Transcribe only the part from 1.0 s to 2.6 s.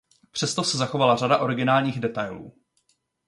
řada originálních detailů.